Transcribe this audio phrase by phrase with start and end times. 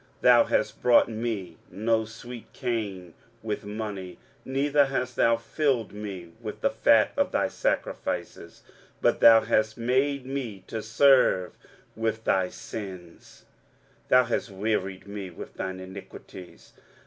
[0.21, 3.13] 23:043:024 Thou hast bought me no sweet cane
[3.43, 8.63] with money, neither hast thou filled me with the fat of thy sacrifices:
[8.99, 11.53] but thou hast made me to serve
[11.95, 13.45] with thy sins,
[14.07, 16.73] thou hast wearied me with thine iniquities.